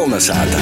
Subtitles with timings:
[0.00, 0.56] Kolnesāta!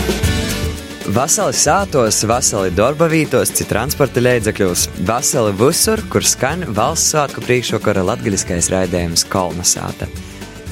[1.14, 8.66] Vasali sātos, vasali darbavītos, citi transporta līdzekļos, vasali visur, kur skan valsts svētku priekšvakara latgaļiskais
[8.74, 10.08] raidījums Kolnesāta.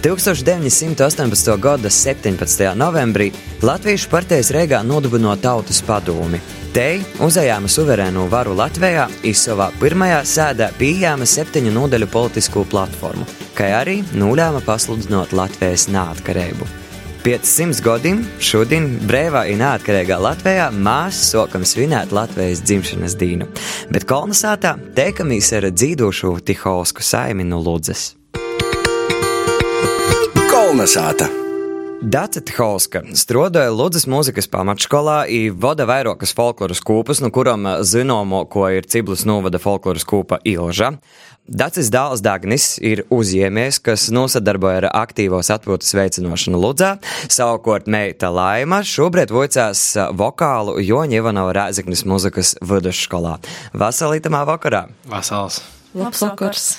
[0.03, 1.51] 1918.
[1.63, 2.65] gada 17.
[2.81, 3.29] novembrī
[3.63, 6.41] Latviešu partijas Rīgā nodibināja Tautas padomi.
[6.75, 6.89] Te
[7.23, 14.65] uzējāma suverēno varu Latvijā, izsavā pirmajā sēdā pieejama septiņu nodaļu politisko platformu, kā arī nulēma
[14.67, 16.86] pasludinot Latvijas neatkarību.
[17.27, 23.49] Pēc simts gadiem šodien brīvā un neatkarīgā Latvijā mēs sākam svinēt Latvijas dzimšanas dienu,
[23.91, 28.13] bet kolonizētā teikamies ar dzīvošu Tihausku saimi no Ludzes.
[30.53, 31.46] Kolnesāta!
[32.03, 35.23] Dace Tihauska strādāja Ludzas mūzikas pamatskolā,
[35.57, 40.93] vada vairākas folkloras kūpas, no kurām zināmo, ko ir Ciblus novada folkloras kūpa Ilža.
[41.49, 46.93] Dacis dēls Dagnis ir uzņēmējs, kas nosadarboja ar aktīvos atpūtas veicināšanu Ludzā.
[47.33, 49.89] Savukārt meita Laima šobrīd vocās
[50.21, 53.39] vokālu Joņa Ivanova Rēzeknis mūzikas vidusskolā.
[53.73, 54.87] Vasalītamā vakarā!
[55.09, 55.63] Vasals!
[55.97, 56.71] Labs vakars!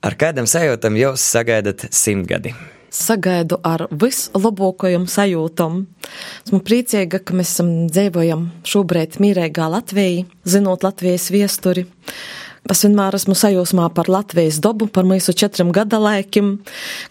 [0.00, 2.56] Ar kādam sajūtam jūs sagaidat simtgadi?
[2.90, 5.84] Sagaidu ar vislabākajām sajūtām.
[6.42, 11.86] Esmu priecīga, ka mēs dzīvojam šobrīd mīrīgā Latvijā, zinot Latvijas viesturi.
[12.70, 16.58] Es vienmēr esmu sajūsmā par Latvijas dabu, par mūsu četriem gadalaikiem,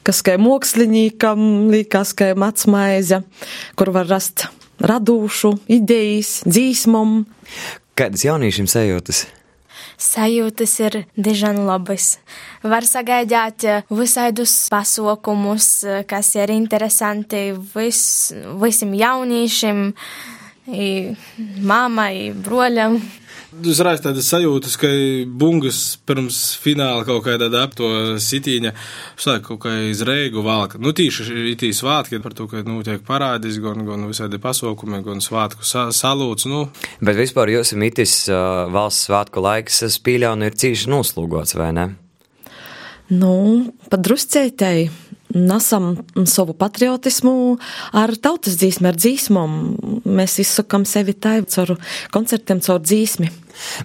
[0.07, 3.23] kas kā māksliniekam liekas, kā matsmaize,
[3.79, 7.23] kur var rast radūšu, idejas, dzīsmam.
[7.99, 9.25] Kādas jauniešiem sajūtas?
[9.99, 12.17] Sajūtas ir diezgan labas.
[12.63, 15.69] Var sagaidāt visādus pasaukumus,
[16.09, 18.01] kas ir interesanti vis,
[18.63, 19.87] visiem jauniešiem,
[21.65, 22.99] mammai, broļam.
[23.49, 24.89] Uzreiz tādas sajūtas, ka
[25.41, 27.87] bungas pirms fināla kaut kādā ap to
[28.21, 28.71] sitīņa,
[29.17, 30.77] šlāk kaut kā iz reigu valka.
[30.77, 35.23] Nu, tīši itī svātki par to, ka, nu, tiek parādis gan, gan visādi pasaukumi, gan
[35.25, 36.67] svātku sa salūts, nu.
[37.01, 41.89] Bet vispār jūs mitis uh, valsts svātku laiks, es pīļaunu ir cīši noslūgots, vai ne?
[43.09, 43.33] Nu,
[43.89, 44.91] pat druscētēji
[45.35, 45.91] nesam
[46.25, 47.57] savu patriotismu
[47.95, 49.57] ar tautas dzīsmi, ar dzīsmām.
[50.05, 51.75] Mēs izsakam sevi tā caur
[52.13, 53.29] koncertiem, caur dzīsmi.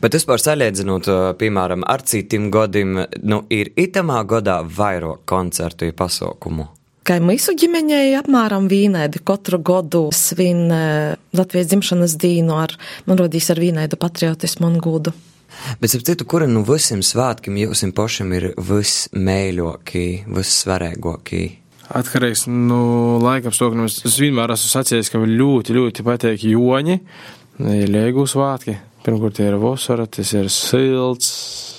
[0.02, 1.10] Bet vispār salīdzinot,
[1.40, 6.70] piemēram, ar citiem gadiem, nu, ir itamā gadā vairāk koncertu un pasaukumu.
[7.04, 10.70] Kā mūsu ģimenei apmēram vīnēdi katru gadu svin
[11.36, 12.72] Latvijas dzimšanas dīnu ar,
[13.04, 15.12] man rodīs, ar vīnēdu patriotismu un gūdu.
[15.80, 21.44] Bet, ap citu, kura nu visiem svētkiem jums pašam ir vismēļākī, vissvarīgākī?
[21.94, 22.80] Atkarīgs no nu,
[23.20, 23.84] laika apstākļiem.
[23.86, 26.98] Es vienmēr esmu sacījis, ka man ļoti, ļoti patīk joņi,
[27.92, 28.78] liegu svētki.
[29.04, 31.26] Pirmkārt, ir vasara, tas ir silts,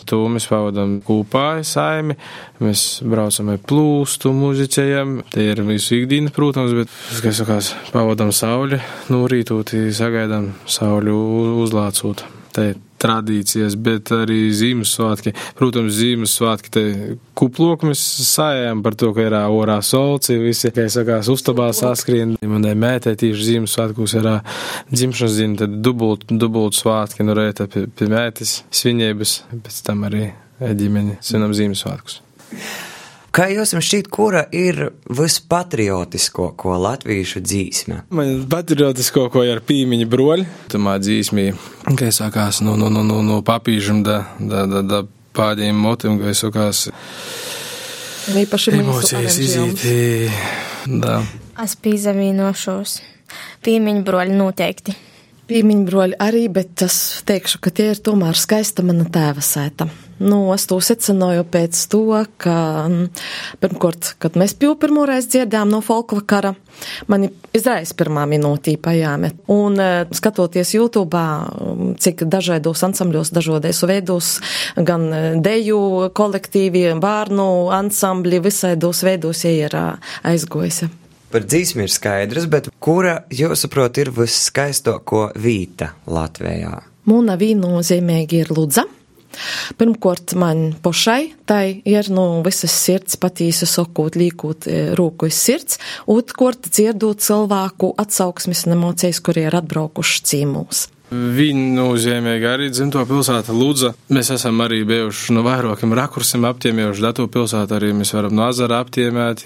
[0.05, 2.13] to mēs pavadām kopā saimi.
[2.61, 5.17] Mēs braucam ar plūstu, muzicējam.
[5.33, 6.93] Te ir visu ikdiena, protams, bet,
[7.25, 8.77] kā sakās, pavadām sauli,
[9.09, 11.17] no rītūt, sagaidām sauli
[11.65, 12.21] uzlācot.
[12.53, 12.75] Te
[13.05, 15.35] tradīcijas, bet arī Ziemassvētki.
[15.59, 16.85] Protams, Ziemassvētki te
[17.37, 22.35] kuploku mēs sājām par to, ka ir orā solci, visi, kā sakās, uztabā saskrien.
[22.45, 24.31] Man ir mētē tieši Ziemassvētkus ir
[24.93, 30.27] dzimšanas diena, tad dubult, dubult svātki, nu pie, pie mētes svinības, pēc tam arī
[30.59, 32.21] ģimeni svinam Ziemassvētkus.
[33.35, 34.77] Kā jums šķiet, kura ir
[35.11, 37.97] vispatriotisko, ko latviešu dzīsme?
[38.15, 40.45] Man patriotisko, ko ir pīmiņa broļi.
[40.71, 41.49] Tamā dzīsmī,
[41.99, 45.01] kā sākās no, no, no, no, no papīžam, da, da, da, da
[45.35, 46.85] pādiem motim, kā sākās.
[48.31, 49.41] Īpaši emocijas.
[50.87, 51.19] Da.
[51.59, 52.95] Es pīzavīnošos.
[53.67, 54.95] Pīmiņa broļi noteikti.
[55.51, 59.91] Pīmiņa broļi arī, bet es teikšu, ka tie ir tomēr skaista mana tēva sēta.
[60.19, 62.05] Nu, es to secināju pēc to,
[62.39, 62.57] ka
[63.59, 66.53] pirmkārt, kad mēs jau pirmoreiz dzirdējām no folkla kara,
[67.11, 69.41] mani izraisa pirmā minūtī pajāmet.
[69.51, 69.75] Un
[70.15, 71.19] skatoties YouTube,
[71.99, 74.33] cik dažādos ansambļos, dažādais veidos,
[74.79, 75.09] gan
[75.43, 80.91] deju kolektīvi, bērnu ansambļi, visaidos veidos ir aizgojusi.
[81.35, 86.77] Par dzīsmi ir skaidrs, bet kura, jūsuprāt, ir visskaistāko vīta Latvijā?
[87.11, 88.85] Mūna viennozīmīgi ir Ludza.
[89.79, 95.79] Pirmkārt, man pašai tai ir no nu, visas sirds patīsi sakot, līkot rūku iz sirds,
[96.09, 100.87] otrkārt dzirdot cilvēku atsauksmes un emocijas, kuri ir atbraukuši cīmūs.
[101.35, 103.91] Viennozīmīgi arī dzimto pilsēta Lūdza.
[104.13, 108.79] Mēs esam arī bijuši no vairākiem rakursiem aptiemējuši datu pilsētu, arī mēs varam no azara
[108.83, 109.45] aptiemēt,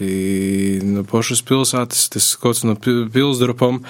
[0.88, 3.82] no pošas pilsētas, tas kaut no pilsdrupam,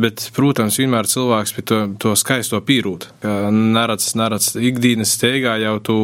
[0.00, 5.78] bet, protams, vienmēr cilvēks pie to, to skaisto pīrūt, ka nerats, nerats ikdienas steigā jau
[5.84, 5.98] tu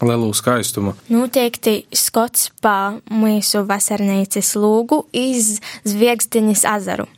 [0.00, 0.96] lielu skaistumu.
[1.12, 5.58] Noteikti skots pa mūsu vasarnīcas lūgu iz
[5.88, 7.08] Zviegstiņas azaru.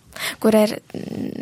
[0.42, 0.76] Kur ir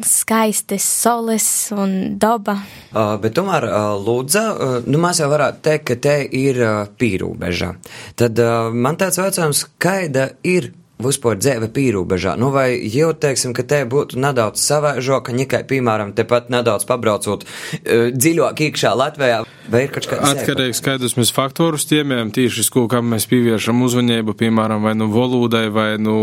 [0.06, 2.58] skaistas solis un daba.
[2.90, 6.60] Uh, bet tomēr uh, Lūdza, uh, nu mēs jau varētu teikt, ka te ir
[7.00, 7.72] pīrūbeža.
[8.20, 8.42] Tad
[8.74, 10.72] man tāds jautājums, kāda ir
[11.04, 12.36] vispār dzīve pīrūbežā.
[12.40, 18.10] Nu, vai jau teiksim, ka te būtu nedaudz savaižoka, ņikai, piemēram, tepat nedaudz pabraucot uh,
[18.14, 23.10] dziļāk iekšā Latvijā, vai ir kaut kāds Atkarīgs skaidrs mēs faktorus tiemiem, tieši ko, kam
[23.12, 26.16] mēs pievēršam uzmanību, piemēram, vai nu volūdai, vai nu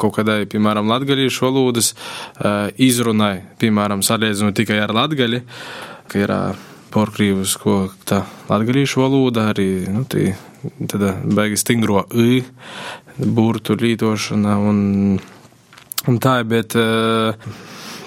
[0.00, 5.44] kaut kādai, piemēram, latgalīšu volūdas uh, izrunai, piemēram, salīdzinot tikai ar latgali,
[6.08, 10.32] ka ir uh, porkrīvus, ko tā latgalīšu valoda arī, nu, tī,
[10.90, 12.42] tad baigi stingro i,
[13.18, 14.78] burtu lītošana un,
[16.08, 16.76] un tā, bet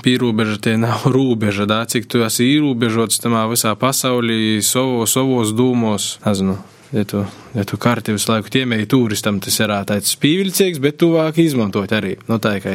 [0.05, 6.17] pīrūbeža tie nav rūbeža, da, cik tu esi īrūbežots tamā visā pasaulī, sovo, savos dūmos,
[6.25, 6.59] nezinu.
[6.91, 7.21] Ja tu,
[7.55, 12.17] ja tu karti visu laiku tiemēji turistam, tas ir tāds pīviļcīgs, bet tuvāk izmantot arī.
[12.27, 12.73] Nu, tā kā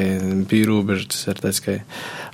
[0.48, 1.74] pīrūbeža, tas ir tāds kā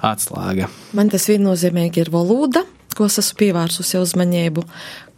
[0.06, 0.68] atslēga.
[0.94, 2.62] Man tas viennozīmīgi ir valoda,
[2.96, 4.64] ko es esmu pievērsusi uzmanību,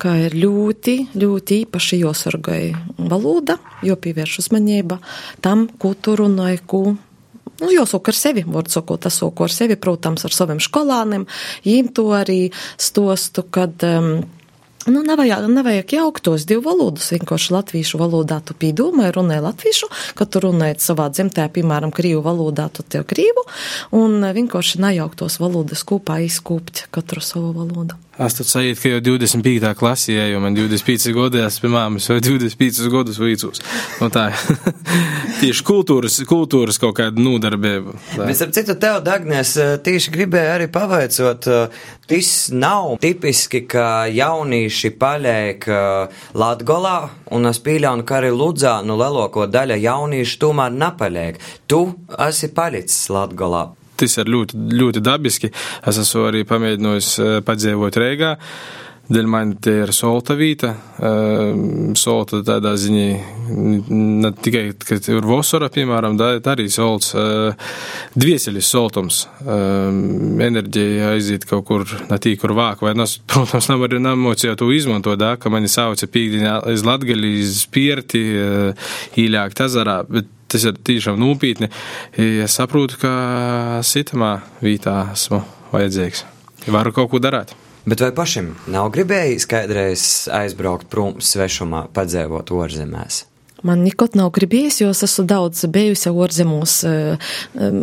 [0.01, 5.01] ka ir ļoti, ļoti īpaši jāsargāja valoda, jo pievērš uzmanība
[5.45, 6.85] tam, ko tu runāji, ko.
[7.61, 11.29] Nu, jāsaka ar sevi, var sakot, es saku ar sevi, protams, ar saviem skolāniem,
[11.67, 12.49] jīm to arī
[12.81, 14.25] stostu, kad um,
[14.87, 17.09] Nu, nevajag, nevajag jaukt tos divu valodus.
[17.15, 19.89] Vienkārši latviešu valodā tu pīdomāji, runāji latviešu,
[20.19, 23.47] kad tu runāji savā dzimtē, piemēram, krīvu valodā, tu tev krīvu,
[23.97, 27.97] un vienkārši nejaukt tos valodas kopā izkūpt katru savu valodu.
[28.15, 29.73] Es tad sajūtu, ka jau 25.
[29.75, 33.63] klasē, jo man 25 gadi, es pirmām jau 25 gadus vicos.
[33.99, 34.29] Nu, tā
[35.41, 37.97] tieši kultūras, kultūras kaut kāda nodarbība.
[38.15, 41.51] Bet, ap citu, tev, Dagnes, tieši gribēju arī pavaicot,
[42.07, 45.67] tas nav tipiski, ka jaunieši paliek
[46.39, 46.97] Latgolā,
[47.35, 51.43] un es pieļauju, ka arī Ludzā, nu, lielāko daļa jauniešu tomēr nepaliek.
[51.67, 51.89] Tu
[52.31, 55.53] esi palicis Latgolā tas ir ļoti, ļoti dabiski.
[55.87, 58.35] Es esmu arī pamēģinājis eh, padzīvot Rīgā.
[59.05, 60.71] Dēļ man te ir solta vieta,
[61.05, 61.51] uh,
[62.01, 63.09] solta tādā ziņā,
[63.93, 67.53] ne tikai, ka ir vasara, piemēram, da, arī solts, uh,
[68.17, 74.01] dvieseļis soltums, enerģija aiziet kaut kur, ne tī, kur vāk, vai, nes, protams, nav arī
[74.07, 78.25] nemociju to izmantot, da, ka mani sauca pīkdiņā iz Latgali, iz Pierti,
[79.21, 81.71] īļāk tazarā, bet tas ir tiešām nopietni.
[82.15, 83.13] Es saprotu, ka
[83.87, 85.43] sitamā vietā esmu
[85.75, 86.25] vajadzīgs.
[86.71, 87.53] Varu kaut ko darīt.
[87.85, 93.25] Bet vai pašam nav gribējis kādreiz aizbraukt prom svešumā, padzēvot ārzemēs?
[93.65, 97.31] Man nekot nav gribējis, jo es esmu daudz bijusi ārzemūs eh,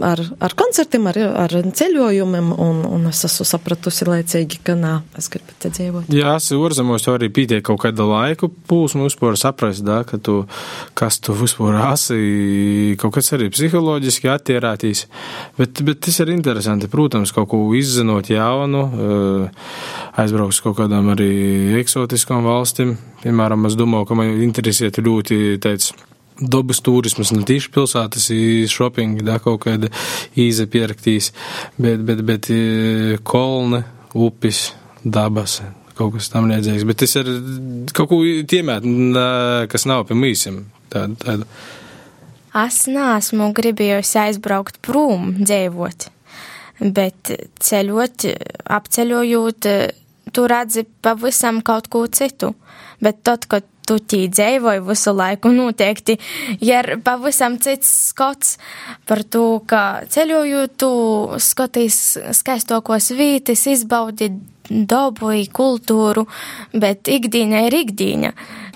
[0.06, 5.31] ar, ar koncertiem, ar, ar ceļojumiem, un, un es esmu sapratusi laicīgi, ka nā, es
[5.33, 6.12] gribu te dzīvot.
[6.13, 10.44] Jā, es ārzemūs jau arī pītiek kaut kādu laiku pūsmu vispār saprast, da, ka tu,
[10.98, 15.07] kas tu vispār esi, kaut kas arī psiholoģiski attierātīs.
[15.57, 19.66] Bet, bet tas ir interesanti, protams, kaut ko izzinot jaunu, eh,
[20.22, 21.31] aizbrauks kaut kādām arī
[21.81, 23.00] eksotiskām valstīm.
[23.21, 25.97] Piemēram, es domāju, ka man interesētu ļoti teica,
[26.41, 28.29] dabas turismas, ne tīši pilsētas
[28.71, 29.91] shopping, da kaut kāda
[30.39, 31.29] īze pieraktīs,
[31.77, 32.50] bet, bet, bet
[33.27, 33.83] kolne,
[34.18, 34.71] upis,
[35.03, 35.59] dabas,
[35.97, 36.88] kaut kas tam līdzīgs.
[36.89, 37.29] Bet tas ir
[37.94, 38.88] kaut ko tiemēt,
[39.71, 40.63] kas nav pie mīsiem.
[40.92, 41.45] Tāda, tāda.
[42.66, 46.09] Es neesmu gribējusi aizbraukt prom, dzīvot,
[46.81, 47.31] bet
[47.63, 48.25] ceļot,
[48.75, 49.69] apceļojot,
[50.33, 52.54] tu redzi pavisam kaut ko citu.
[53.02, 56.18] Bet tad, kad tu tī dzīvoji visu laiku, noteikti
[56.64, 58.56] ir pavisam cits skots
[59.09, 60.92] par to, ka ceļojot, tu
[61.42, 62.00] skatīs
[62.38, 64.31] skaistokos vītis, izbaudi
[64.71, 66.28] dabu, kultūru,
[66.73, 68.31] bet ikdīna ir ikdīna.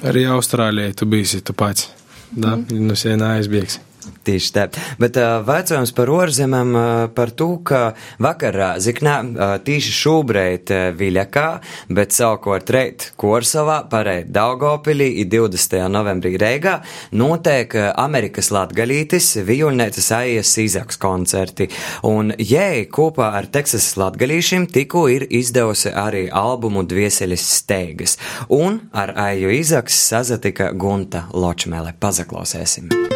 [0.05, 1.91] Arī Austrālijai tu biji tu pats.
[2.35, 2.81] Da, mm.
[2.83, 3.79] nu sienā aizbēgsi.
[4.25, 4.65] Tieši tā.
[5.01, 6.83] Bet uh, vecojums par orzemēm uh,
[7.15, 7.81] par to, ka
[8.21, 11.45] vakarā ziknā uh, tīši šūbreit uh, Viļakā,
[11.93, 15.77] bet savukārt reit Korsavā, pareit Daugopilī i 20.
[15.93, 16.79] novembrī Reigā
[17.17, 21.69] notiek uh, Amerikas latgalītis vijuļnēcas aijas izaks koncerti.
[22.09, 28.17] Un jēj kopā ar Teksas latgalīšiem tikko ir izdevusi arī albumu Dvieseļas steigas.
[28.53, 31.95] Un ar aiju izaks sazatika Gunta Ločmele.
[31.99, 33.14] Pazaklausēsim!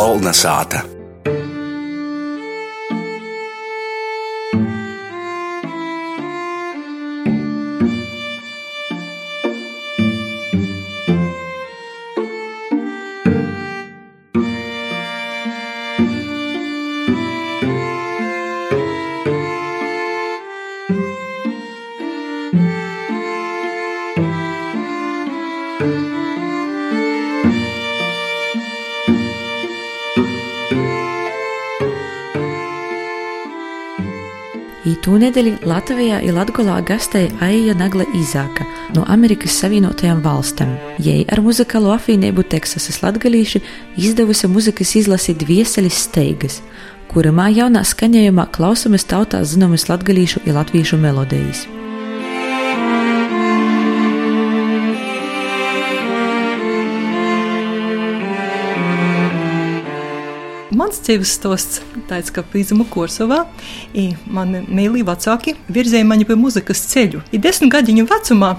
[0.00, 0.99] kolna sāta.
[35.10, 38.62] Itūnedēļ Latvijā ir Latgolā gastēja Aija Nagla Izāka
[38.94, 40.76] no Amerikas Savienotajām valstīm.
[41.02, 43.58] Jei ar muzikālo apvienību Teksasas latgalīši
[43.98, 46.60] izdevusi muzikas izlasi Dvieseļas steigas,
[47.10, 51.66] kuramā jaunā skaņojumā klausamies tautā zināmas latgalīšu un latviešu melodijas.
[60.90, 61.80] Dzīves stosts
[62.10, 63.44] tāds, ka Pīzuma Korsovā
[64.30, 67.22] mani mīlīgi vecāki virzēja mani pa muzikas ceļu.
[67.34, 68.50] I desmit gadiņu vecumā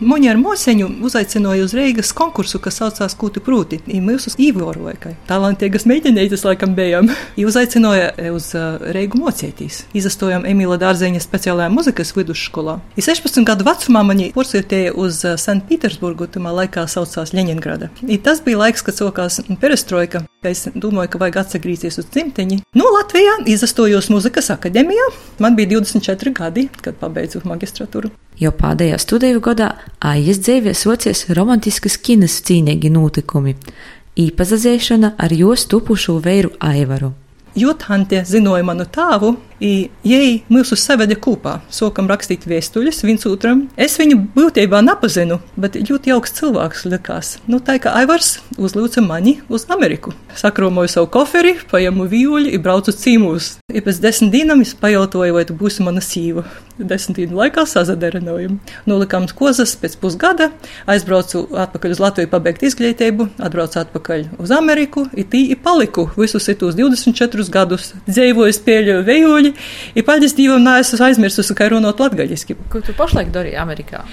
[0.00, 3.80] mani ar moseņu uzaicināja uz Reigas konkursu, kas saucās Kūti Prūti.
[3.86, 7.10] I mūsu īvoroja, ka talantīgas meitenītes laikam bijām.
[7.38, 8.50] I uzaicināja uz
[8.96, 9.84] Reigu mocētīs.
[9.96, 12.80] Izastojām Emīla Dārzeņa speciālajā muzikas vidusskolā.
[12.98, 17.92] I 16 gadu vecumā mani porsietēja uz Sanktpēterburgu, tamā laikā saucās Ļeņingrada.
[18.06, 22.60] I tas bija laiks, kad sokās perestroika, ka es domāju, ka vajag atgriezties uz dzimteni.
[22.74, 25.08] No nu, Latvijā izastojos muzikas akadēmijā.
[25.42, 28.12] Man bija 24 gadi, kad pabeidzu magistratūru.
[28.40, 33.56] Jau pēdējā studiju gadā Aijas dzīvē socies romantiskas kinas cīnīgi notikumi-
[34.26, 37.12] īpazazēšana ar jo stupušo veiru Aivaru.
[37.56, 43.62] Jo tante zināja manu tēvu, Jei mūsu saveda kopā, sākam rakstīt vēstuļus viens otram.
[43.80, 47.36] Es viņu būtībā nepazinu, bet ļoti jauks cilvēks likās.
[47.48, 50.12] Nu, tā kā Aivars uzlūca mani uz Ameriku.
[50.36, 53.54] Sakromoju savu koferi, paņēmu vīļu un braucu cīmūs.
[53.72, 56.44] Ja pēc desmit dienām es pajautāju, vai tu būsi mana sīva.
[56.76, 58.58] Desmit dienu laikā sazadarinājumu.
[58.88, 60.50] Nolikām kozas pēc pusgada,
[60.90, 66.76] aizbraucu atpakaļ uz Latviju pabeigt izglītību, atbraucu atpakaļ uz Ameriku, it tī paliku visus šitos
[66.76, 67.94] 24 gadus.
[68.10, 72.56] Dzīvoju, spēļoju vējuļu latgaļi, i paldies Dievam, neesmu aizmirsusi, kā runāt latgaļiski.
[72.70, 74.04] Ko tu pašlaik darīji Amerikā?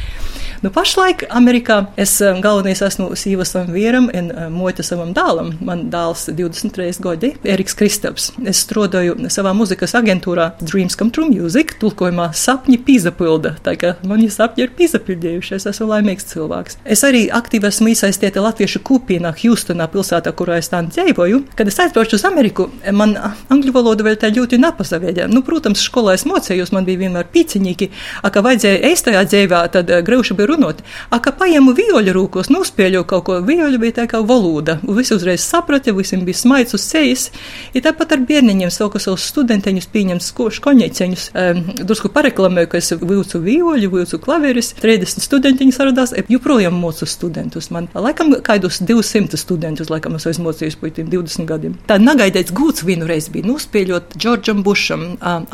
[0.63, 5.49] Nu, pašlaik Amerikā es eh, galvenais esmu sīva savam vīram un eh, moita savam dēlam.
[5.59, 8.29] Man dēls 23 gadi, Eriks Kristaps.
[8.47, 13.57] Es strādāju savā muzikas aģentūrā Dreams Come True Music, tulkojumā sapņi pīzapilda.
[13.65, 16.79] Tā kā mani sapņi ir pīzapildījuši, es esmu laimīgs cilvēks.
[16.95, 21.41] Es arī aktīvi esmu iesaistīta latviešu kūpienā Houstonā, pilsētā, kurā es tā dzīvoju.
[21.59, 23.17] Kad es aizbraucu uz Ameriku, man
[23.51, 25.27] angļu valoda vēl tā ļoti nepasaviedja.
[25.27, 27.91] Nu, protams, skolā es mocējos, man bija vienmēr pīciņīgi,
[28.23, 30.83] a, ka vajadzēja eistajā dzīvē, tad eh, grauši bija runāt.
[31.09, 34.77] A, ka paņēmu vioļu rūkos, nospēļu kaut ko, vioļu bija tā kā valoda.
[34.83, 37.29] Visi uzreiz saprata, visiem bija smaids uz sejas.
[37.75, 43.41] Ja tāpat ar bērniņiem sauku savus studenteņus, pieņemt skoškoņieceņus, um, drusku pareklamēju, ka es vilcu
[43.43, 47.69] vioļu, vilcu klavieris, 30 studentiņi saradās, joprojām mocu studentus.
[47.73, 51.77] Man laikam kādus 200 studentus, laikam es aizmocījos pa tiem 20 gadiem.
[51.89, 55.05] Tā nagaidīts gūts vienu reizi bija nospēļot Džordžam Bušam,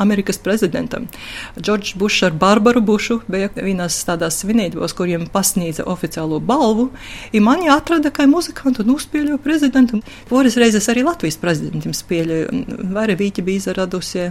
[0.02, 1.08] Amerikas prezidentam.
[1.60, 6.90] Džordžs Bušs ar Barbaru Bušu bija vienās tādās svinībās cilvēkus, kuriem pasniedza oficiālo balvu.
[7.32, 10.02] I mani atrada kā muzikantu un uzspēļoju prezidentam.
[10.28, 12.92] Poras reizes arī Latvijas prezidentam spēļoju.
[12.92, 14.30] Vaira Vīķa bija izradusi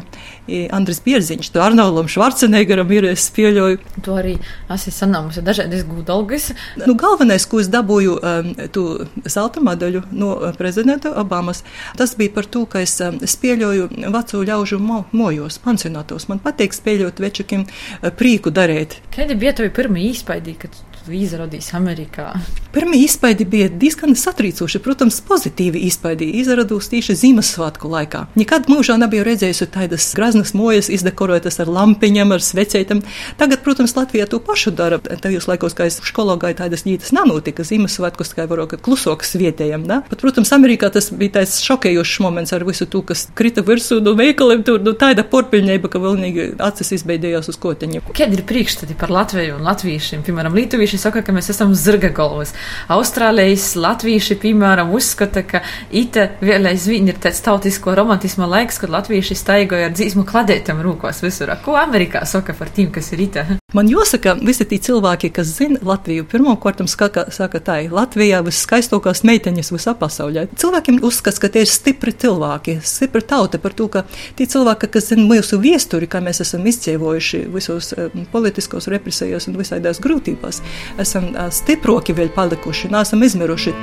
[0.71, 3.79] Andris Bierziņš, to Arnaulam Švarcenegaram ir spēļoju.
[4.03, 4.37] To arī
[4.69, 6.53] esi sanāmusi dažādas gūdalgas.
[6.85, 8.85] Nu, galvenais, ko es dabūju um, tu
[9.25, 11.63] zelta medaļu no prezidenta Obamas,
[11.97, 16.27] tas bija par to, ka es um, spēļoju veco ļaužu mo mojos, pansionātos.
[16.29, 18.99] Man patīk spēļot večakiem uh, prīku darīt.
[19.13, 20.38] Kādi bija tavi pirmie īspaidi?
[20.39, 22.32] diket tu izrādīsi Amerikā?
[22.74, 28.25] Pirmie izpaidi bija diezgan satrīcoši, protams, pozitīvi izpaidi izrādījos tieši Ziemassvētku laikā.
[28.38, 33.01] Nekad mūžā nebiju redzējusi tādas graznas mojas, izdekorētas ar lampiņām, ar svecēm.
[33.39, 35.00] Tagad, protams, Latvijā to pašu dara.
[35.00, 37.65] Tajos laikos, kad es skolā gāju, tādas ģītas nenotika.
[37.65, 39.88] Ziemassvētkus tikai varu, ka klusoks vietējiem.
[39.89, 40.01] Ne?
[40.12, 44.13] Bet, protams, Amerikā tas bija tāds šokējošs moments ar visu to, kas krita virsū no
[44.20, 44.62] veikaliem.
[44.68, 48.06] Tur nu, tāda porpiļņība, ka vēl nīgi acis izbeidījās uz koteņa.
[48.13, 50.24] Kādi ir priekšstati par Latviju un latviešiem?
[50.27, 50.56] Piemēram,
[50.89, 52.53] lietuvieši saka, ka mēs esam zirga galvas.
[52.89, 59.36] Austrālijas latvieši, piemēram, uzskata, ka ite vēl aizvien ir tāds tautisko romantisma laiks, kad latvieši
[59.36, 61.53] staigoja ar dzīsmu kladētam rūkos visur.
[61.63, 63.46] Ko Amerikā saka par tiem, kas ir ite?
[63.73, 69.93] Man jāsaka, visi tie cilvēki, kas zina Latviju, pirmkārt saka, tā, Latvijā viskaistākās meiteņas visā
[69.99, 70.47] pasaulē.
[70.57, 74.07] Cilvēkiem uzskats, ka tie ir stipri cilvēki, stipri tauta par to, ka
[74.39, 79.61] tie cilvēki, kas zina mūsu viesturi, kā mēs esam izdzīvojuši visos um, politiskos represijos un
[79.61, 80.63] visādās grūtībās,
[80.97, 83.75] esam uh, stiproki vēl palikuši, neesam izmiruši.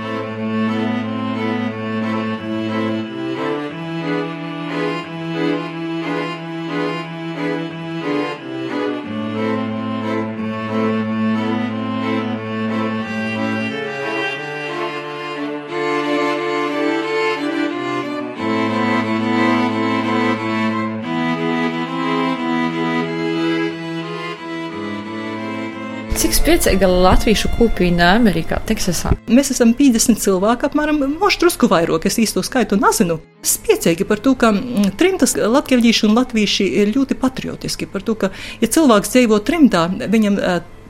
[26.57, 29.11] Spēcīga latviešu kūpīna Amerikā, Teksasā?
[29.29, 33.19] Mēs esam 50 cilvēki, apmēram, možda drusku vairāk, es īsto skaitu nezinu.
[33.45, 37.91] Spēcīgi par to, ka mm, trimtas latvieši un latvieši ir ļoti patriotiski.
[37.93, 38.33] Par to, ka,
[38.63, 40.41] ja cilvēks dzīvo trimdā, viņam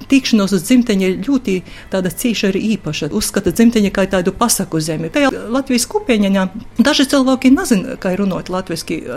[0.06, 1.54] Tikšanos uz dzimteņa ir ļoti
[1.90, 3.08] tāda cīša arī īpaša.
[3.16, 5.10] Uzskata dzimteņa kā tādu pasaku zemi.
[5.10, 6.44] Tajā Latvijas kopieņā
[6.78, 9.16] daži cilvēki nezina, kā runāt latviešu,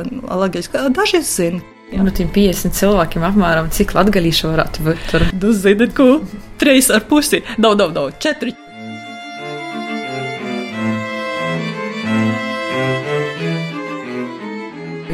[0.96, 1.62] daži zina.
[1.90, 5.24] Ja nu, tiem 50 cilvēkiem apmēram cik latgalīšu varētu būt tur?
[5.34, 6.20] Nu, zini, ko?
[6.62, 7.42] Treis ar pusi.
[7.58, 8.12] Nav, nav, nav.
[8.22, 8.54] Četri.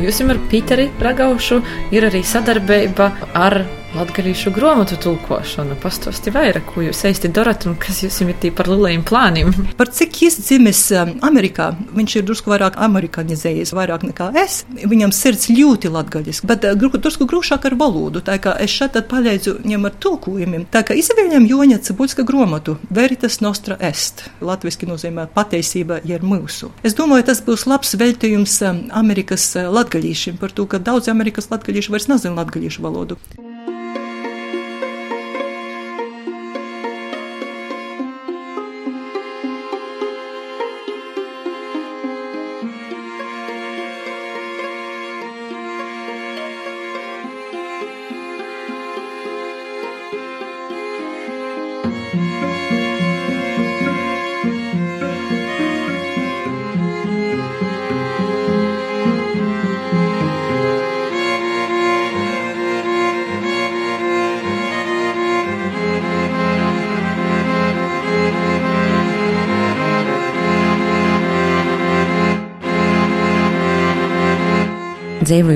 [0.05, 1.61] Jūs jau ar Pīteri Ragaušu
[1.95, 3.07] ir arī sadarbība
[3.39, 3.61] ar
[3.95, 5.77] Latviešu grāmatu tulkošanu.
[5.79, 9.53] Pastāsti vairāk, ko jūs īsti darat un kas jums ir tī par lielajiem plāniem.
[9.79, 14.57] Par cik es dzimis um, Amerikā, viņš ir drusku vairāk amerikanizējies, vairāk nekā es.
[14.83, 18.19] Viņam sirds ļoti latgaļiski, bet uh, drusku grūšāk ar valodu.
[18.25, 20.67] Tā kā es šeit palīdzu viņam ar tulkojumiem.
[20.75, 24.25] Tā kā izvēļam Joņa Cibulska grāmatu Veritas Nostra Est.
[24.43, 26.73] Latviski nozīmē pateicība ir mūsu.
[26.83, 31.47] Es domāju, tas būs labs veltījums um, Amerikas uh, latgaļīšiem par to, ka daudz Amerikas
[31.53, 33.21] latgaļīšu vairs nezina latgaļīšu valodu.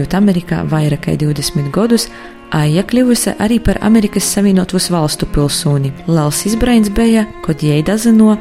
[0.09, 2.09] Dzīvojot Amerikā vairāk kā 20 gadus,
[2.51, 5.91] Aija kļuvusi arī par Amerikas Savienotos valstu pilsoni.
[6.07, 8.39] Liels izbraiņas bija, kad jai dazino,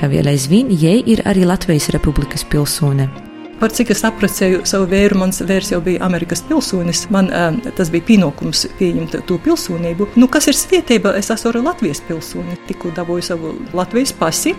[0.00, 3.29] ka vēl aizvien jai ir arī Latvijas Republikas pilsone.
[3.60, 7.02] Par cik es apprecēju savu vēru, mans vērs jau bija Amerikas pilsonis.
[7.12, 10.06] Man uh, tas bija pienākums pieņemt to pilsonību.
[10.16, 11.12] Nu, kas ir svētība?
[11.18, 12.56] Es esmu arī Latvijas pilsoni.
[12.70, 14.54] Tikko dabūju savu Latvijas pasi.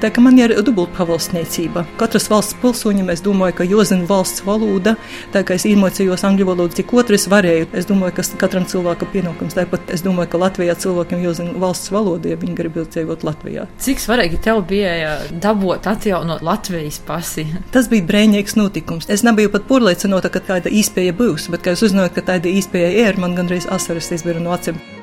[0.00, 1.82] Tā kā man ir dubultpavalstniecība.
[2.00, 4.96] Katras valsts pilsoņiem es domāju, ka jozina valsts valoda.
[5.36, 7.68] Tā kā es iemācījos angļu valodu, cik otrs varēju.
[7.76, 9.58] Es domāju, ka katram cilvēkam pienākums.
[9.60, 13.68] Tāpat es domāju, ka Latvijā cilvēkiem jozina valsts valoda, ja viņi grib dzīvot Latvijā.
[13.84, 17.44] Cik svarīgi tev bija dabūt atjaunot Latvijas pasi?
[17.76, 19.08] Tas bija brēņi briesmīgs notikums.
[19.10, 23.08] Es nebiju pat pārliecināta, ka tāda īspēja būs, bet, kad es uzzināju, ka tāda īspēja
[23.08, 24.97] ir, man gandrīz asaras izbira no acīm.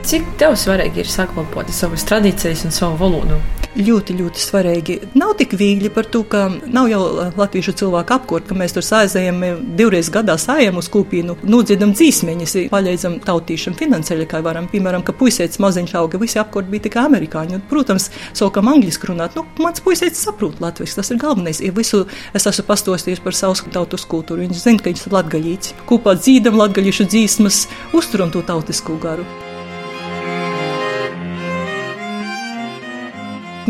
[0.00, 3.40] Cik tev svarīgi ir saglabāt savas tradīcijas un savu valodu?
[3.76, 4.96] ļoti, ļoti svarīgi.
[5.18, 7.00] Nav tik viegli par to, ka nav jau
[7.38, 9.42] latviešu cilvēku apkort, ka mēs tur sāizējam
[9.78, 14.68] divreiz gadā sājam uz kūpīnu, nodziedam dzīsmeņas, paļaidzam tautīšam finansēļi, kā varam.
[14.70, 17.58] Piemēram, ka puisēts maziņš auga, visi apkort bija tikai amerikāņi.
[17.58, 19.38] Un, protams, saukam angliski runāt.
[19.38, 21.62] Nu, mans puisēts saprot latviski, tas ir galvenais.
[21.64, 24.44] Ja visu es esmu pastostījis par savu tautas kultūru.
[24.46, 25.76] Viņš zina, ka viņš ir latgaļīts.
[25.90, 27.62] Kopā dzīdam latgaļīšu dzīsmas,
[27.96, 29.28] uzturam to tautisko garu.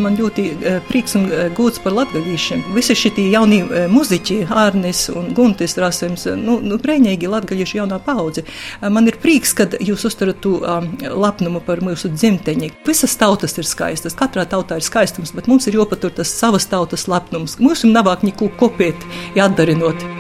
[0.01, 2.63] Man ļoti eh, prieks un eh, gods par latgaļīšiem.
[2.77, 8.45] Visi šie jaunie eh, muziķi, Ārnis un Guntis Rasēms, nu, nu brēņīgi latgaļīšu jaunā paudze.
[8.81, 10.89] Man ir prieks, kad jūs uztarat to um,
[11.25, 12.73] lapnumu par mūsu dzimteņi.
[12.87, 17.09] Visas tautas ir skaistas, katrā tautā ir skaistums, bet mums ir jopatur tas savas tautas
[17.11, 17.59] lapnums.
[17.61, 19.09] Mums ir navāk neko kopēt,
[19.39, 19.97] jādarinot.
[19.99, 20.19] Latgadīšim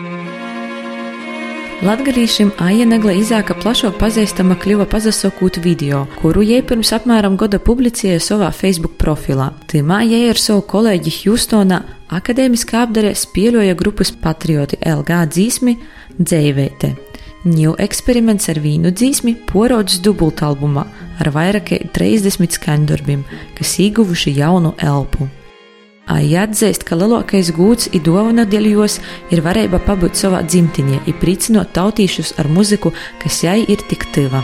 [1.80, 8.50] Aija Negla Izāka plašo pazīstama kļuva pazasokūt video, kuru jai pirms apmēram gada publicēja savā
[8.52, 9.46] Facebook profilā.
[9.64, 11.80] Timā jai ar savu kolēģi Hjustonā
[12.12, 15.76] akadēmiskā apdarē spēļoja grupas patrioti LG dzīsmi
[16.20, 16.92] Dzēvēte.
[17.48, 20.84] Ņū eksperiments ar vīnu dzīsmi porodas dubultalbumā
[21.16, 23.24] ar vairāk kā 30 skaņdarbiem,
[23.56, 25.32] kas ieguvuši jaunu elpu.
[26.10, 28.98] Aija atzīst, ka lielākais gūts ir dāvana dēļos
[29.30, 32.90] ir varība pabūt savā dzimtenē, ir priecinot tautīšus ar muziku,
[33.22, 34.42] kas jai ir tik tuva.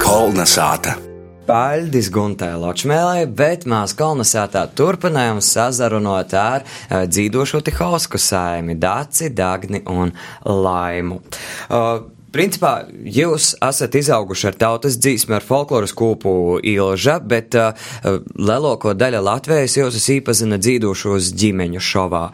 [0.00, 1.13] Kolna sāta.
[1.44, 9.82] Paļdis Guntai Ločmēlai, bet mēs kolonizētā turpinājām sazarunot ar uh, dzīdošo Tihausku saimi Daci, Dagni
[9.90, 10.14] un
[10.48, 11.20] Laimu.
[11.68, 16.32] Uh, Principā jūs esat izauguši ar tautas dzīsmi, ar folkloras kūpu
[16.66, 17.86] ilža, bet uh,
[18.34, 22.24] lielāko daļu Latvijas jūs īpazina dzīdošos ģimeņu šovā.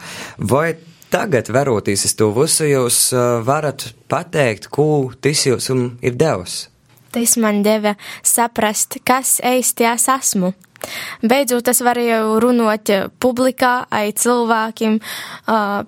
[0.41, 0.71] Vai
[1.13, 5.69] tagad, veroties uz to visu, jūs uh, varat pateikt, ko tas jums
[6.01, 6.70] ir devis?
[7.11, 10.53] Tas man deva saprast, kas īsti es esmu.
[11.21, 12.89] Beidzot, es varēju runāt
[13.21, 14.99] publikā, ai cilvēkiem.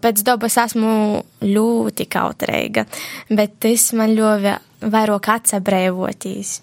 [0.04, 2.86] Pēc dabas esmu ļoti kautrīga,
[3.34, 6.60] bet tas man ļāva vairāk atsabrēvotīs.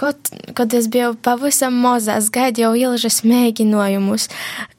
[0.00, 4.30] Kad, kad es biju pavisam maza, es gaidīju ilgas mēģinājumus,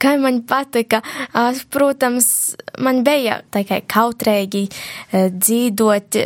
[0.01, 1.03] kā man patika.
[1.69, 4.65] Protams, man bija tikai kautrīgi
[5.13, 6.17] dzīvot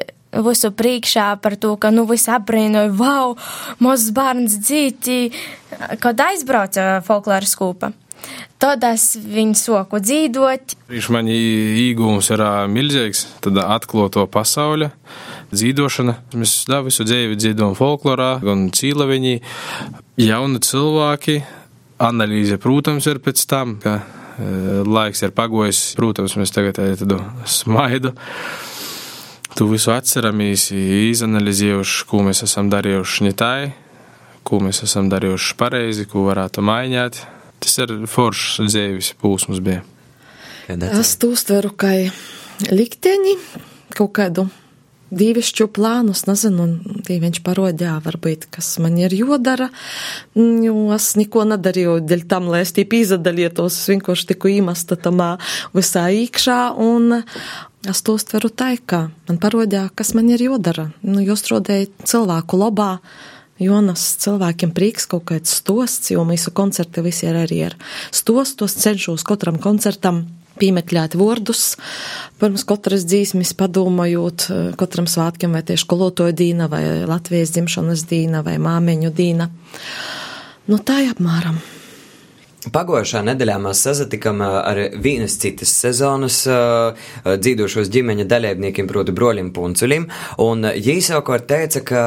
[0.43, 3.35] visu priekšā par to, ka, nu, visi apbrīnoja, wow,
[3.83, 5.19] mazs bērns dzīti,
[6.03, 7.93] kad aizbrauca folkloras kūpa.
[8.61, 10.75] Tad es viņu soku dzīvot.
[10.89, 14.89] Viņš man īgums ir milzīgs, tad atklāto pasauli,
[15.53, 16.15] dzīvošana.
[16.39, 19.35] Mēs da, visu dzīvi dzīvojam folklorā, gan cīlaviņī,
[20.25, 21.39] jauni cilvēki.
[22.05, 23.99] Analīze, protams, ir pēc tam, ka
[24.87, 25.83] laiks ir pagojis.
[25.99, 28.15] Protams, mēs tagad tādu smaidu
[29.55, 30.67] tu visu atceramies,
[31.11, 33.71] izanalizējuši, ko mēs esam darījuši netai,
[34.45, 37.21] ko mēs esam darījuši pareizi, ko varētu mainīt.
[37.63, 39.81] Tas ir foršs dzīves posms bija.
[40.67, 41.93] Es to uztveru kā
[42.67, 43.35] likteņi,
[43.95, 44.47] kaut kādu
[45.15, 46.65] dīvišķu plānus, nezinu,
[47.07, 49.69] viņš parodjā, varbūt, kas man ir jodara,
[50.35, 55.35] jo es neko nedarīju dēļ tam, lai es tīp izadalietos, es vienkārši tiku īmasta tamā
[55.77, 57.21] visā īkšā, un
[57.91, 62.59] es to uztveru tā, ka man parodjā, kas man ir jodara, nu, jūs rodēja cilvēku
[62.59, 62.99] labā,
[63.59, 67.77] Jonas cilvēkiem prieks kaut kāds stosts, jo mūsu koncerti visi ir arī ar
[68.11, 70.25] stostos, cenšos katram koncertam
[70.59, 71.75] piemeklēt vārdus,
[72.39, 74.47] pirms katras dzīsmes padomājot,
[74.79, 79.49] katram svētkiem vai tieši kolotoja dīna vai Latvijas dzimšanas dīna vai māmeņu dīna.
[80.71, 81.59] Nu tā apmēram.
[82.73, 86.39] Pagājušā nedēļā mēs sazatikām ar vienas citas sezonas
[87.25, 90.07] dzīvošos ģimeņa dalībniekiem, proti, broļiem Punculim,
[90.41, 92.01] un viņi savukārt teica, ka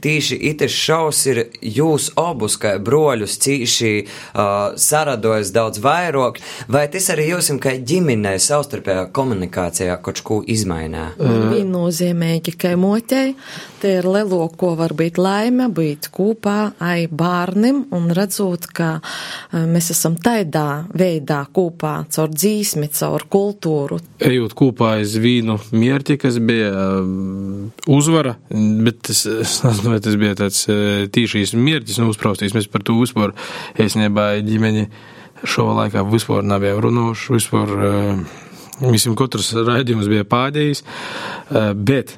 [0.00, 6.40] tīši itis šaus ir jūs obus, kā broļus cīši uh, saradojas daudz vairāk,
[6.72, 11.10] vai tas arī jūsim kā ģimenē savstarpējā komunikācijā kaut ko izmainā?
[11.18, 13.34] Viennozīmīgi, ka motei,
[13.82, 18.98] te ir lelo, ko var būt laime, būt kopā ai bārnim un redzot, ka
[19.52, 23.98] mēs esam esam tādā veidā kopā, caur dzīsmi, caur kultūru.
[24.24, 26.70] Ejot kopā aiz vīnu mierti, kas bija
[27.02, 32.56] um, uzvara, bet tas, es nezinu, vai tas bija tāds uh, tīšīs miertis, nu uzpraustīs,
[32.56, 33.34] mēs par to vispār
[33.80, 34.88] esnībā ģimeni
[35.48, 38.22] šo laikā vispār nebija runoši, vispār uh,
[38.88, 42.16] visam katrs raidījums bija pādējis, uh, bet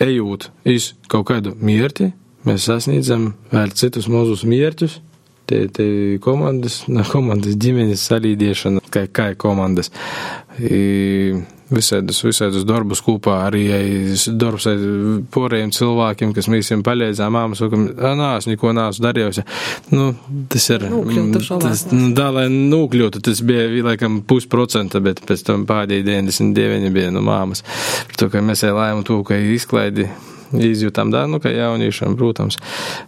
[0.00, 2.10] ejot iz kaut kādu mierti,
[2.48, 5.00] mēs sasniedzam vēl citus mazus mierķus,
[5.50, 5.86] te, te
[6.24, 9.92] komandas, na, komandas ģimenes salīdiešana, kā, kā komandas.
[10.60, 13.62] I, visādus, visādus darbus kopā, arī
[14.38, 14.80] darbs ar
[15.32, 17.78] poriem cilvēkiem, kas mēs viņiem palīdzām, māma saka,
[18.18, 19.44] nā, es neko neesmu darījusi.
[19.94, 20.10] Nu,
[20.50, 20.88] tas ir,
[21.62, 27.14] tas, nu, tā, lai nūkļūtu, tas bija, laikam, pusprocenta, bet pēc tam pādēji 99 bija
[27.14, 27.64] no māmas.
[28.10, 30.10] Par to, ka mēs ejam to, ka izklaidi
[30.56, 32.58] izjūtām, da, nu, ka jauniešiem, protams,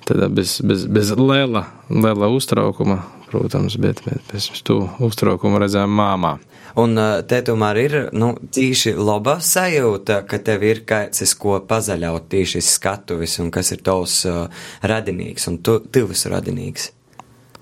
[0.08, 6.36] tad bez, bez, bez liela, liela uztraukuma, protams, bet, bet bez to uztraukumu redzējām māmā.
[6.78, 6.96] Un
[7.28, 13.36] te tomēr ir, nu, tīši laba sajūta, ka tev ir kāds, ko pazaļaut tīši skatuvis
[13.42, 14.46] un kas ir tavs uh,
[14.80, 16.88] radinīgs un tu, tuvs radinīgs.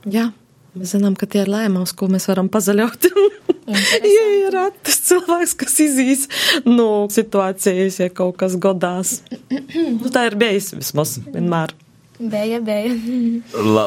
[0.07, 0.29] Jā,
[0.79, 3.11] mēs zinām, ka tie ir lēmums, ko mēs varam pazaļaut.
[3.71, 6.27] ja ir tas cilvēks, kas izīs
[6.67, 9.21] no situācijas, ja kaut kas godās.
[9.51, 11.75] nu, tā ir bijis vismaz vienmēr.
[12.21, 12.93] Bija, bija.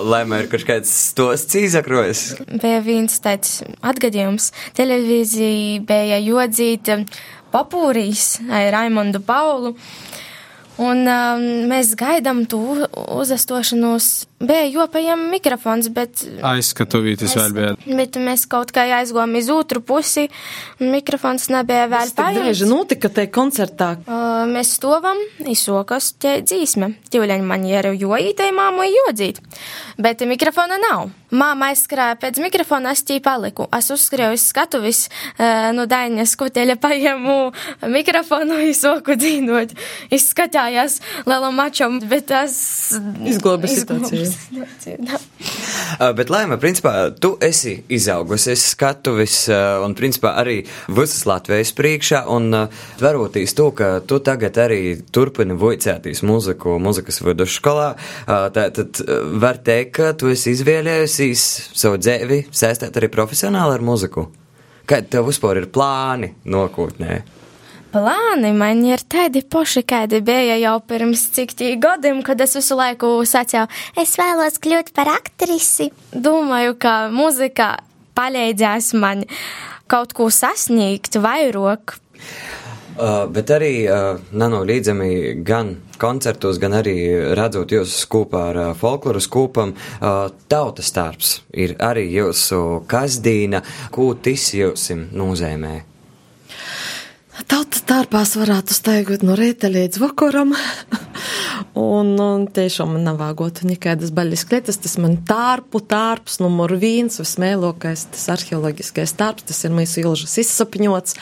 [0.09, 2.23] Lai man ir kaut kāds stosts izakrojas.
[2.49, 4.49] Bija viens tāds atgadījums.
[4.73, 7.03] Televīzija bija jodzīta
[7.53, 9.75] papūrīs ar Raimondu Paulu.
[10.81, 14.07] Un um, mēs gaidām to uzastošanos
[14.43, 16.19] Bija jopajam mikrofons, bet.
[16.43, 17.75] Aizskatuvītis vēl bija.
[17.95, 20.25] Bet mēs kaut kā aizgojām uz otru pusi,
[20.83, 22.41] un mikrofons nebija vēl paiet.
[22.43, 23.93] Bieži notika te koncertā.
[24.03, 26.91] Uh, mēs stovam, izsokas te dzīsme.
[27.13, 29.39] Tīvļaņa manieru joītei māmu jodzīt.
[30.03, 31.07] Bet mikrofona nav.
[31.33, 33.69] Māma aizskrēja pēc mikrofona, es tī paliku.
[33.73, 35.05] Es uzskrēju uz skatuvis,
[35.37, 37.37] uh, no Daiņas kuteļa paņemu
[37.95, 39.71] mikrofonu, izsoku dzīnot.
[40.13, 40.99] Izskatījās
[41.31, 42.59] liela mačom, bet es.
[43.23, 44.32] Izglobi situāciju.
[45.99, 51.73] Uh, bet, Laima, principā, tu esi izaugusi, esi skatuvis uh, un, principā, arī visas Latvijas
[51.77, 54.81] priekšā, un uh, varotīs to, ka tu tagad arī
[55.13, 57.93] turpini voicētīs muziku muzikas vidusskolā,
[58.25, 59.01] tad
[59.41, 61.45] var teikt, ka tu esi izvēlējusies
[61.77, 64.27] savu dzēvi saistēt arī profesionāli ar muziku.
[64.89, 67.21] Kādi tev vispār ir plāni nākotnē?
[67.93, 72.77] Plāni man ir tādi paši, kādi bija jau pirms cik tī gadiem, kad es visu
[72.79, 73.67] laiku sacīju,
[74.01, 75.91] es vēlos kļūt par aktrisi.
[76.13, 77.75] Domāju, ka muzika
[78.17, 79.27] palīdzēs man
[79.91, 81.97] kaut ko sasniegt vairāk.
[82.93, 86.93] Uh, bet arī uh, nenolīdzami gan koncertos, gan arī
[87.33, 94.11] redzot jūs kopā ar uh, folkloru skūpam, uh, tautas tārps ir arī jūsu kasdīna, ko
[94.13, 95.92] tas jūsim nozīmē.
[97.33, 100.51] Tauta tārpās varētu staigot no rīta līdz vakaram.
[101.97, 104.77] un, un tiešām man nav vāgotu nekādas baļas kletas.
[104.83, 111.17] Tas man tārpu tārps numur viens, vismēlokais, tas arheoloģiskais tārps, tas ir mūsu ilžas izsapņots.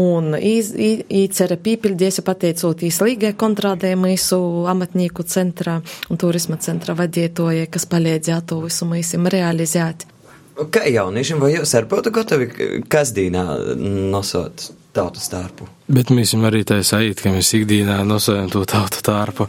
[0.00, 4.40] Un īcera pīpiļdies, pateicotīs līgai kontrādē mūsu
[4.72, 10.08] amatnieku centrā un turisma centra vadietoja, kas palīdzēja to visu mūsim realizēt.
[10.72, 12.54] Kā jauniešiem, vai jūs arī būtu gatavi
[12.92, 13.44] kasdīnā
[14.12, 15.68] nosot tautas tārpu?
[15.92, 19.44] Bet mēs esam arī tā sajūta, ka mēs ikdienā nosējam to tautu tārpu.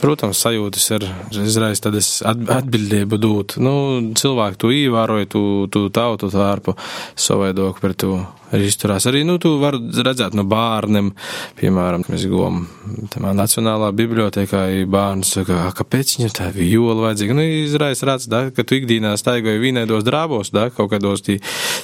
[0.00, 1.04] Protams, sajūtas ir
[1.42, 3.58] izraisa tādas atbildību dūt.
[3.60, 3.74] Nu,
[4.16, 6.78] cilvēki to īvēroja, tu, tu tautu tārpu,
[7.12, 8.14] savaidoku par to
[8.54, 9.06] arī izturās.
[9.10, 11.10] Arī, nu, tu var redzēt no bērniem,
[11.58, 12.26] piemēram, mēs
[13.12, 17.36] tamā Nacionālā bibliotekā bērns, ka, kāpēc viņam tā viola vajadzīga.
[17.36, 21.38] Nu, izraisa rāds, da, ka tu ikdienā staigoji vīnēdos drābos, da, kaut kādos tī,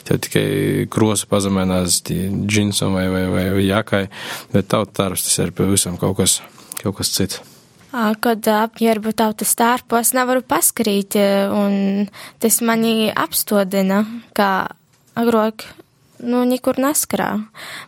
[0.09, 4.07] tikai krosa pazemēnās, džinsam vai, vai, vai, vai jākai,
[4.55, 6.40] bet tautas darbs tas ir pavisam kaut kas,
[6.81, 7.42] kaut kas cits.
[7.92, 11.18] Kad apģērbu tautas tārpu, es nevaru paskrīt,
[11.53, 12.07] un
[12.40, 14.01] tas mani apstodina,
[14.33, 14.71] kā
[15.21, 15.66] agrāk,
[16.25, 17.35] nu, nekur neskrā.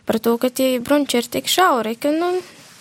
[0.05, 2.35] Par to, ka tie brunči ir tik šauri, ka, nu,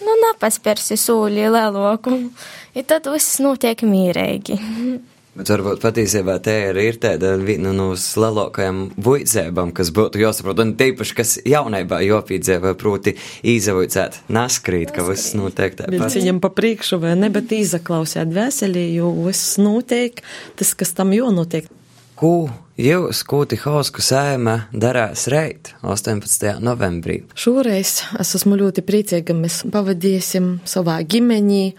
[0.05, 2.19] nu nepaspērsi sūļi leloku,
[2.77, 4.61] ja tad viss notiek mīrīgi.
[5.35, 10.75] Bet varbūt patiesībā te ir, ir tāda viena no lielākajām vuicībām, kas būtu jāsaprot, un
[10.79, 13.17] tīpaši, kas jaunībā jopīdzēva, proti
[13.55, 15.91] izvuicēt, naskrīt, ka viss notiek tā.
[15.91, 20.23] Viņam pa priekšu vai ne, bet izaklausēt veselī, jo viss notiek,
[20.61, 21.67] tas, kas tam jānotiek.
[22.15, 22.37] Ko
[22.75, 26.57] Jūs, Kūti Hausku sēma, darās reit 18.
[26.59, 27.21] novembrī.
[27.39, 31.77] Šoreiz es esmu ļoti priecīga, mēs pavadīsim savā ģimenī,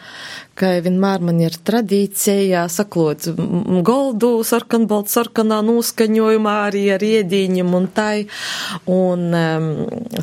[0.56, 3.28] ka vienmēr man ir tradīcija saklot
[3.86, 8.26] goldu sarkanbaltu sarkanā noskaņojumā arī ar iedīņiem un tai.
[8.92, 9.68] Un um,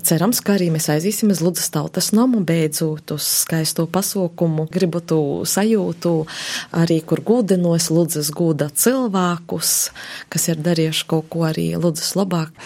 [0.00, 4.66] cerams, ka arī mēs aizīsim uz Ludzas tautas namu beidzot uz skaisto pasaukumu.
[4.72, 6.14] Gribu to sajūtu
[6.80, 9.76] arī, kur gūdenos Ludzas gūda cilvēkus,
[10.32, 12.56] kas ir darījuši kaut ko arī Ludzas labāk.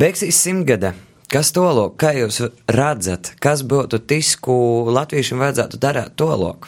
[0.00, 0.94] Beigsies simtgade.
[1.30, 6.66] Kas tolok, kā jūs redzat, kas būtu tas, ko latviešiem vajadzētu darīt tolok?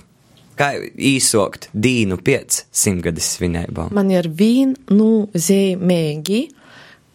[0.55, 3.90] Kā īsokt dīnu pēc simtgades svinībām?
[3.90, 6.44] Man ir vien nu zīmīgi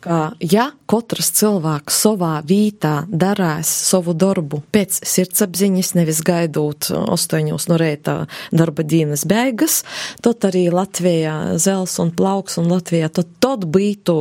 [0.04, 7.80] ka ja katrs cilvēks savā vītā darās savu darbu pēc sirdsapziņas, nevis gaidot astoņos no
[7.80, 8.20] rīta
[8.52, 9.82] darba dienas beigas,
[10.24, 14.18] tad arī Latvijā zels un plauks un Latvijā tad, tad būtu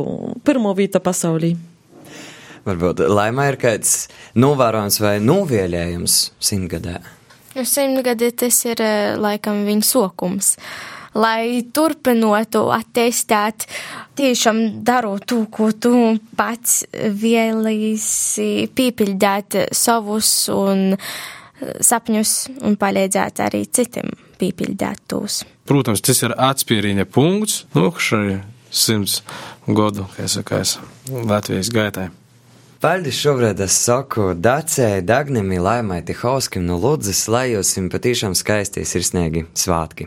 [0.47, 1.57] pirmo vīta pasaulī.
[2.67, 6.97] Varbūt laimā ir kāds novērojums vai novēlējums simtgadē.
[7.57, 10.55] Simtgadē tas ir eh, laikam viņa sokums.
[11.17, 13.65] Lai turpinotu attīstīt,
[14.19, 15.93] tiešām darot to, ko tu
[16.37, 20.91] pats vēlīsi pīpildīt savus un
[21.57, 22.35] sapņus
[22.67, 25.41] un palīdzēt arī citiem pīpildīt tos.
[25.67, 28.37] Protams, tas ir atspīrīņa punkts, nu, arī
[28.69, 29.21] simts
[29.65, 30.77] godu, kā sakās,
[31.09, 32.11] Latvijas gaitai.
[32.77, 38.85] Paldies šobrīd es saku Dacei, Dagnim, Laimai Tihauskim no Ludzes, lai jūs jums patīšām skaisti
[38.85, 40.05] sirsnīgi svātki.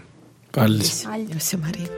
[0.55, 1.03] Paldies!
[1.03, 1.89] Paldies arī!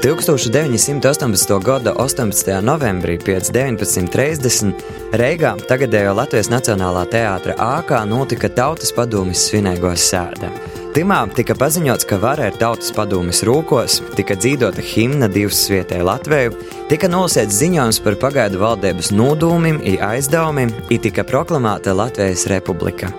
[0.00, 1.54] 1918.
[1.62, 2.58] gada 18.
[2.64, 10.50] novembrī pēc 19.30 Reigā, tagadējo Latvijas Nacionālā teātra ākā, notika Tautas padomjas svinīgos sēde.
[10.90, 16.56] Timā tika paziņots, ka vara ir Tautas padomjas rūkos, tika dzīvota himna divas vietēji Latviju,
[16.90, 23.12] tika nolasīts ziņojums par pagaidu valdības nodūmiem, aizdevumiem, un tika proklamēta Latvijas republika.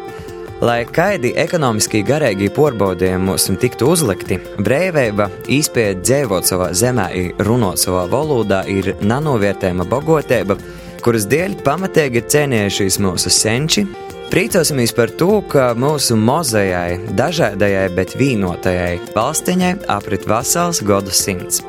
[0.60, 7.08] Lai kaidi ekonomiski garīgi porbaudījumi mums tiktu uzlikti, brīvība, īspēja dzīvot savā zemē,
[7.48, 10.60] runāt savā valodā, ir nanovērtējama bagātība,
[11.08, 13.88] kuras dēļ pamatīgi ir cienījušies mūsu senči.
[14.32, 21.60] Priecāsimies par to, ka mūsu mozajai, dažādajai, bet vienotajai valstiņai aprit vesels gadu simts.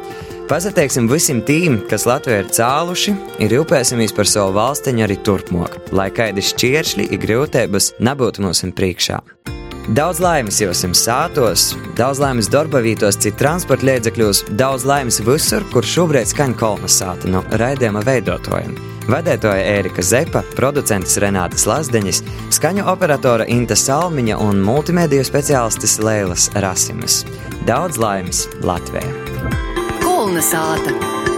[0.47, 6.07] Pazateiksim visiem tīm, kas Latvijā ir cēluši, ir rūpēsimies par savu valstiņu arī turpmāk, lai
[6.15, 9.19] kādi šķēršļi ir grūtības nebūtu mums priekšā.
[9.99, 16.31] Daudz laimes jums sātos, daudz laimes darbavītos, citu transporta līdzekļos, daudz laimes visur, kur šobrīd
[16.31, 18.92] skaņa kolonizāta no raidījuma veidotājiem.
[19.11, 22.23] Vadētoja Ērika Zepa, producents Renātas Lazdeņas,
[22.55, 27.23] skaņu operatora Inta Salmiņa un multimediju speciālistis Leilas Rasimas.
[27.67, 29.07] Daudz laimes Latvijā!
[30.05, 31.32] Kulna sāta!